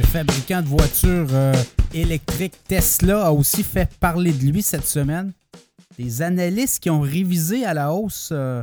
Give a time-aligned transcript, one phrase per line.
[0.00, 1.52] fabricant de voitures euh,
[1.92, 5.32] électriques Tesla, a aussi fait parler de lui cette semaine.
[5.98, 8.62] Des analystes qui ont révisé à la hausse euh,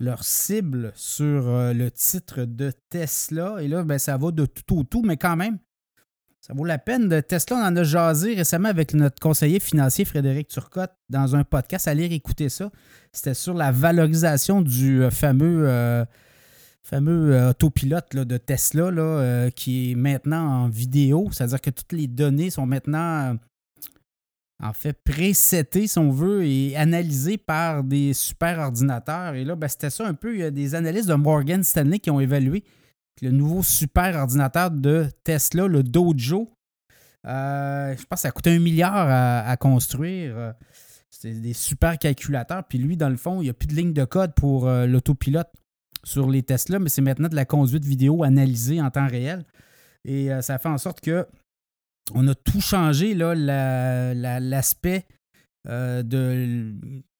[0.00, 3.56] leur cible sur euh, le titre de Tesla.
[3.60, 5.58] Et là, ben, ça va de tout au tout, mais quand même,
[6.40, 7.08] ça vaut la peine.
[7.08, 11.44] De Tesla, on en a jasé récemment avec notre conseiller financier Frédéric Turcotte dans un
[11.44, 11.86] podcast.
[11.86, 12.70] Allez écouter ça.
[13.12, 16.06] C'était sur la valorisation du fameux
[16.86, 21.28] fameux euh, autopilote de Tesla là, euh, qui est maintenant en vidéo.
[21.32, 23.34] C'est-à-dire que toutes les données sont maintenant euh,
[24.62, 29.34] en fait présetées, si on veut, et analysées par des super ordinateurs.
[29.34, 30.34] Et là, ben, c'était ça un peu.
[30.34, 32.62] Il y a des analystes de Morgan Stanley qui ont évalué
[33.20, 36.52] le nouveau super ordinateur de Tesla, le Dojo.
[37.24, 40.54] je pense que ça coûte un milliard à, construire.
[41.10, 42.64] C'est des super calculateurs.
[42.68, 45.48] Puis lui, dans le fond, il n'y a plus de ligne de code pour l'autopilote
[46.06, 49.44] sur les Tesla, mais c'est maintenant de la conduite vidéo analysée en temps réel.
[50.04, 51.26] Et euh, ça fait en sorte que
[52.14, 55.04] on a tout changé, l'aspect
[55.68, 56.72] euh, de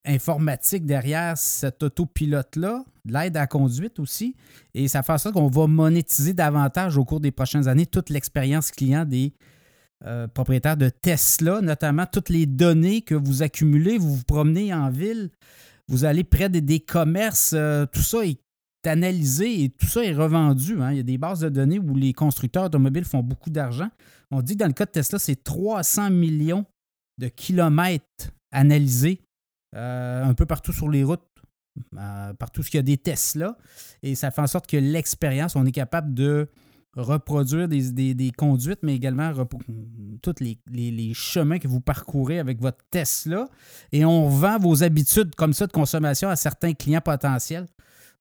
[0.05, 4.37] informatique derrière cet autopilote-là, l'aide à conduite aussi.
[4.73, 8.09] Et ça fait en sorte qu'on va monétiser davantage au cours des prochaines années toute
[8.11, 9.33] l'expérience client des
[10.05, 14.91] euh, propriétaires de Tesla, notamment toutes les données que vous accumulez, vous vous promenez en
[14.91, 15.31] ville,
[15.89, 17.57] vous allez près des, commerces,
[17.93, 18.39] tout ça est
[18.87, 20.81] analysé et tout ça est revendu.
[20.81, 20.93] Hein.
[20.93, 23.89] Il y a des bases de données où les constructeurs automobiles font beaucoup d'argent.
[24.31, 26.65] On dit que dans le cas de Tesla, c'est 300 millions
[27.19, 29.21] de kilomètres analysés
[29.75, 31.21] euh, un peu partout sur les routes,
[31.97, 33.57] euh, partout ce qu'il y a des Tesla.
[34.03, 36.49] Et ça fait en sorte que l'expérience, on est capable de
[36.97, 39.33] reproduire des, conduites, mais également
[40.23, 43.49] tous les, les, chemins que vous parcourez avec votre Tesla.
[43.93, 47.67] Et on vend vos habitudes comme ça de consommation à certains clients potentiels.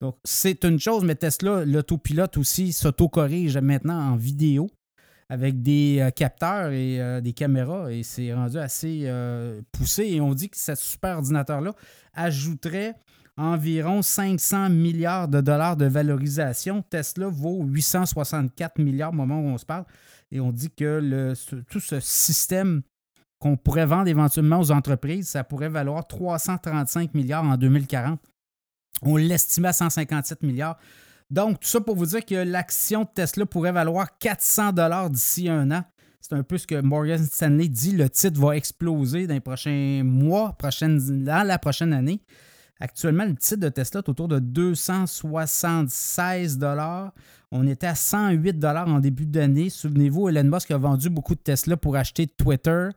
[0.02, 4.69] Donc, c'est une chose, mais Tesla, l'autopilote aussi s'auto-corrige maintenant en vidéo
[5.30, 10.03] avec des euh, capteurs et euh, des caméras et c'est rendu assez euh, poussé.
[10.06, 11.74] Et on dit que ce super ordinateur-là
[12.14, 12.96] ajouterait
[13.38, 16.84] environ 500 milliards de dollars de valorisation.
[16.84, 19.86] Tesla vaut 864 milliards au moment où on se parle.
[20.31, 21.34] Et on dit que
[21.69, 22.81] tout ce système
[23.40, 28.19] qu'on pourrait vendre éventuellement aux entreprises, ça pourrait valoir 335 milliards en 2040.
[29.01, 30.78] On l'estimait à 157 milliards.
[31.29, 35.50] Donc, tout ça pour vous dire que l'action de Tesla pourrait valoir 400 dollars d'ici
[35.50, 35.83] un an.
[36.22, 37.91] C'est un peu ce que Morgan Stanley dit.
[37.91, 42.22] Le titre va exploser dans les prochains mois, dans la prochaine année.
[42.79, 47.13] Actuellement, le titre de Tesla est autour de 276 dollars.
[47.51, 49.69] On était à 108 dollars en début d'année.
[49.69, 52.89] Souvenez-vous, Elon Musk a vendu beaucoup de Tesla pour acheter Twitter,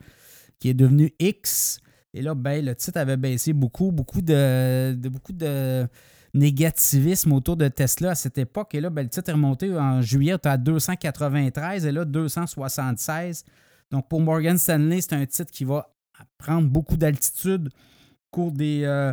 [0.58, 1.78] qui est devenu X.
[2.14, 5.86] Et là, ben, le titre avait baissé beaucoup, beaucoup de, beaucoup de
[6.34, 8.74] négativisme autour de Tesla à cette époque.
[8.74, 13.44] Et là, ben, le titre est remonté en juillet à 293 et là, 276.
[13.90, 15.94] Donc, pour Morgan Stanley, c'est un titre qui va
[16.38, 19.12] prendre beaucoup d'altitude au cours des euh,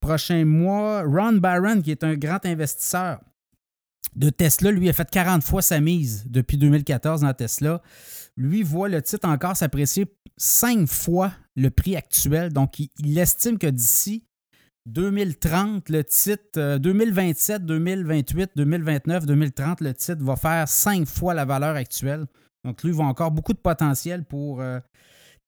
[0.00, 1.02] prochains mois.
[1.02, 3.20] Ron Barron, qui est un grand investisseur
[4.16, 7.80] de Tesla, lui a fait 40 fois sa mise depuis 2014 dans Tesla.
[8.36, 10.06] Lui voit le titre encore s'apprécier
[10.36, 12.52] cinq fois le prix actuel.
[12.52, 14.24] Donc, il, estime que d'ici
[14.86, 21.76] 2030, le titre, 2027, 2028, 2029, 2030, le titre va faire cinq fois la valeur
[21.76, 22.26] actuelle.
[22.64, 24.80] Donc, lui, il voit encore beaucoup de potentiel pour euh,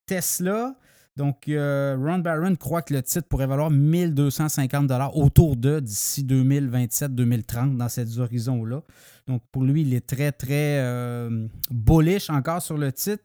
[0.07, 0.75] Tesla.
[1.17, 7.77] Donc, euh, Ron Barron croit que le titre pourrait valoir 1250 autour de d'ici 2027-2030
[7.77, 8.83] dans ces horizons-là.
[9.29, 13.23] Donc, pour lui, il est très, très euh, bullish encore sur le titre.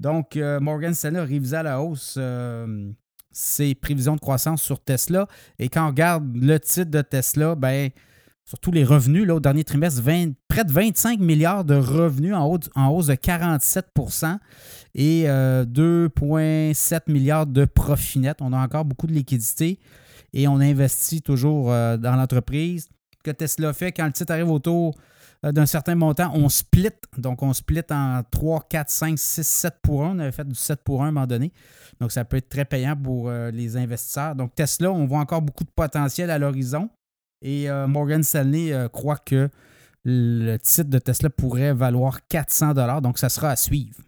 [0.00, 1.18] Donc, euh, Morgan Stanley
[1.52, 2.90] a à la hausse euh,
[3.32, 5.26] ses prévisions de croissance sur Tesla.
[5.58, 7.90] Et quand on regarde le titre de Tesla, ben,
[8.44, 10.00] surtout les revenus, là, au dernier trimestre,
[10.46, 14.38] près de 25 milliards de revenus en hausse, de 47%
[14.94, 18.38] et 2,7 euh, milliards de profit net.
[18.40, 19.80] On a encore beaucoup de liquidités
[20.32, 22.88] et on investit toujours dans l'entreprise.
[23.24, 24.94] Que Tesla fait quand le titre arrive autour
[25.42, 26.90] d'un certain montant, on split.
[27.16, 30.16] Donc, on split en 3, 4, 5, 6, 7 pour 1.
[30.16, 31.52] On avait fait du 7 pour 1 à un moment donné.
[32.00, 34.34] Donc, ça peut être très payant pour euh, les investisseurs.
[34.34, 36.90] Donc, Tesla, on voit encore beaucoup de potentiel à l'horizon.
[37.42, 39.48] Et euh, Morgan Stanley croit que
[40.04, 44.07] le titre de Tesla pourrait valoir 400 Donc, ça sera à suivre.